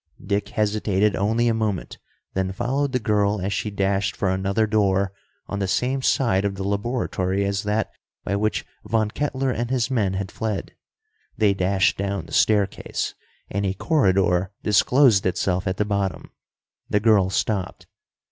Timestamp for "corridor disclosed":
13.75-15.27